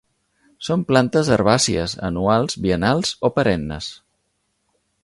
[0.69, 3.93] Són plantes herbàcies anuals, biennals o perennes.